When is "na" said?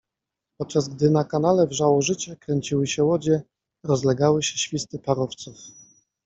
1.09-1.23